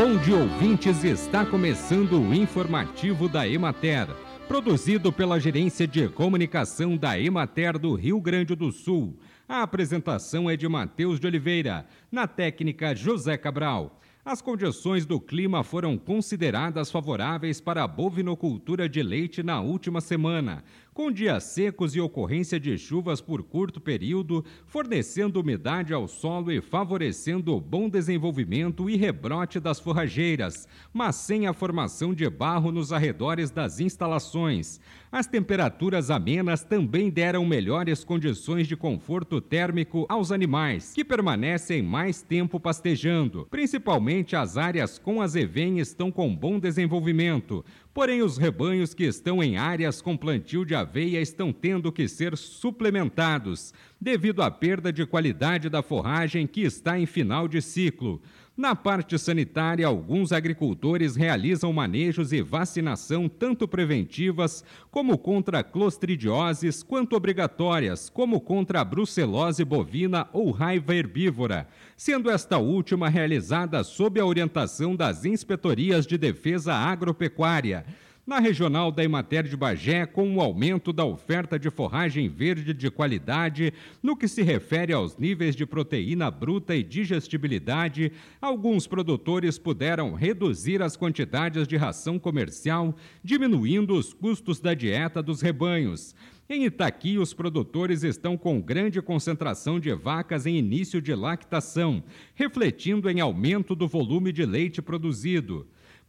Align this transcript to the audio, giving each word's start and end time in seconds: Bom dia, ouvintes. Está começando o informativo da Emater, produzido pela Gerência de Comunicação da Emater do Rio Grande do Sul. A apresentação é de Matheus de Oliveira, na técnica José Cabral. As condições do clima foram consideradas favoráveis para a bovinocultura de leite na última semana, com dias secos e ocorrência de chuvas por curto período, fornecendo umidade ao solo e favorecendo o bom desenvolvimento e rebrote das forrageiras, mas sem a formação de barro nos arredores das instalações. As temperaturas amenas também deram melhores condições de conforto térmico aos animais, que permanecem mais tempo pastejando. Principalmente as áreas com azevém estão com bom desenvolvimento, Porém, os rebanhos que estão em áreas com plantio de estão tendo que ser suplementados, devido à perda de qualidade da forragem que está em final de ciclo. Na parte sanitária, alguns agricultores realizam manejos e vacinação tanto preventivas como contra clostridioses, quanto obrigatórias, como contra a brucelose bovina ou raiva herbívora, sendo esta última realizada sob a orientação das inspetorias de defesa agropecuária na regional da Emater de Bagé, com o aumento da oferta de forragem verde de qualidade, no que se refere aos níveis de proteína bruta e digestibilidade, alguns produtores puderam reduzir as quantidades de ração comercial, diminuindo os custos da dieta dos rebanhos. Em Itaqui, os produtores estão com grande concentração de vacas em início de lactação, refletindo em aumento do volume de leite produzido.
Bom 0.00 0.16
dia, 0.16 0.34
ouvintes. 0.34 1.04
Está 1.04 1.44
começando 1.44 2.18
o 2.18 2.32
informativo 2.32 3.28
da 3.28 3.46
Emater, 3.46 4.08
produzido 4.48 5.12
pela 5.12 5.38
Gerência 5.38 5.86
de 5.86 6.08
Comunicação 6.08 6.96
da 6.96 7.20
Emater 7.20 7.78
do 7.78 7.94
Rio 7.94 8.18
Grande 8.18 8.54
do 8.54 8.72
Sul. 8.72 9.18
A 9.46 9.60
apresentação 9.60 10.48
é 10.48 10.56
de 10.56 10.66
Matheus 10.66 11.20
de 11.20 11.26
Oliveira, 11.26 11.84
na 12.10 12.26
técnica 12.26 12.94
José 12.94 13.36
Cabral. 13.36 14.00
As 14.24 14.40
condições 14.40 15.04
do 15.04 15.20
clima 15.20 15.62
foram 15.62 15.98
consideradas 15.98 16.90
favoráveis 16.90 17.60
para 17.60 17.84
a 17.84 17.88
bovinocultura 17.88 18.88
de 18.88 19.02
leite 19.02 19.42
na 19.42 19.60
última 19.60 20.00
semana, 20.00 20.64
com 21.00 21.10
dias 21.10 21.44
secos 21.44 21.96
e 21.96 22.00
ocorrência 22.00 22.60
de 22.60 22.76
chuvas 22.76 23.22
por 23.22 23.42
curto 23.42 23.80
período, 23.80 24.44
fornecendo 24.66 25.40
umidade 25.40 25.94
ao 25.94 26.06
solo 26.06 26.52
e 26.52 26.60
favorecendo 26.60 27.56
o 27.56 27.60
bom 27.60 27.88
desenvolvimento 27.88 28.90
e 28.90 28.96
rebrote 28.96 29.58
das 29.58 29.80
forrageiras, 29.80 30.68
mas 30.92 31.16
sem 31.16 31.46
a 31.46 31.54
formação 31.54 32.12
de 32.12 32.28
barro 32.28 32.70
nos 32.70 32.92
arredores 32.92 33.50
das 33.50 33.80
instalações. 33.80 34.78
As 35.10 35.26
temperaturas 35.26 36.10
amenas 36.10 36.62
também 36.62 37.10
deram 37.10 37.46
melhores 37.46 38.04
condições 38.04 38.68
de 38.68 38.76
conforto 38.76 39.40
térmico 39.40 40.04
aos 40.08 40.30
animais, 40.30 40.92
que 40.92 41.04
permanecem 41.04 41.82
mais 41.82 42.22
tempo 42.22 42.60
pastejando. 42.60 43.48
Principalmente 43.50 44.36
as 44.36 44.56
áreas 44.58 44.98
com 44.98 45.20
azevém 45.20 45.80
estão 45.80 46.12
com 46.12 46.32
bom 46.36 46.60
desenvolvimento, 46.60 47.64
Porém, 47.92 48.22
os 48.22 48.38
rebanhos 48.38 48.94
que 48.94 49.02
estão 49.02 49.42
em 49.42 49.56
áreas 49.56 50.00
com 50.00 50.16
plantio 50.16 50.64
de 50.64 50.76
estão 50.98 51.52
tendo 51.52 51.92
que 51.92 52.08
ser 52.08 52.36
suplementados, 52.36 53.72
devido 54.00 54.42
à 54.42 54.50
perda 54.50 54.92
de 54.92 55.06
qualidade 55.06 55.68
da 55.68 55.82
forragem 55.82 56.46
que 56.46 56.62
está 56.62 56.98
em 56.98 57.06
final 57.06 57.46
de 57.46 57.62
ciclo. 57.62 58.20
Na 58.60 58.76
parte 58.76 59.18
sanitária, 59.18 59.86
alguns 59.86 60.32
agricultores 60.32 61.16
realizam 61.16 61.72
manejos 61.72 62.30
e 62.30 62.42
vacinação 62.42 63.26
tanto 63.26 63.66
preventivas 63.66 64.62
como 64.90 65.16
contra 65.16 65.62
clostridioses, 65.64 66.82
quanto 66.82 67.16
obrigatórias, 67.16 68.10
como 68.10 68.38
contra 68.38 68.82
a 68.82 68.84
brucelose 68.84 69.64
bovina 69.64 70.28
ou 70.30 70.50
raiva 70.50 70.94
herbívora, 70.94 71.68
sendo 71.96 72.28
esta 72.28 72.58
última 72.58 73.08
realizada 73.08 73.82
sob 73.82 74.20
a 74.20 74.26
orientação 74.26 74.94
das 74.94 75.24
inspetorias 75.24 76.06
de 76.06 76.18
defesa 76.18 76.74
agropecuária 76.74 77.86
na 78.30 78.38
regional 78.38 78.92
da 78.92 79.02
Emater 79.02 79.42
de 79.42 79.56
Bagé, 79.56 80.06
com 80.06 80.36
o 80.36 80.40
aumento 80.40 80.92
da 80.92 81.04
oferta 81.04 81.58
de 81.58 81.68
forragem 81.68 82.28
verde 82.28 82.72
de 82.72 82.88
qualidade, 82.88 83.74
no 84.00 84.16
que 84.16 84.28
se 84.28 84.40
refere 84.40 84.92
aos 84.92 85.18
níveis 85.18 85.56
de 85.56 85.66
proteína 85.66 86.30
bruta 86.30 86.76
e 86.76 86.84
digestibilidade, 86.84 88.12
alguns 88.40 88.86
produtores 88.86 89.58
puderam 89.58 90.14
reduzir 90.14 90.80
as 90.80 90.96
quantidades 90.96 91.66
de 91.66 91.76
ração 91.76 92.20
comercial, 92.20 92.94
diminuindo 93.20 93.94
os 93.94 94.14
custos 94.14 94.60
da 94.60 94.74
dieta 94.74 95.20
dos 95.20 95.40
rebanhos. 95.40 96.14
Em 96.48 96.66
Itaqui, 96.66 97.18
os 97.18 97.34
produtores 97.34 98.04
estão 98.04 98.36
com 98.36 98.60
grande 98.60 99.02
concentração 99.02 99.80
de 99.80 99.92
vacas 99.92 100.46
em 100.46 100.56
início 100.56 101.02
de 101.02 101.16
lactação, 101.16 102.00
refletindo 102.36 103.10
em 103.10 103.18
aumento 103.18 103.74
do 103.74 103.88
volume 103.88 104.30
de 104.30 104.46
leite 104.46 104.80
produzido. 104.80 105.66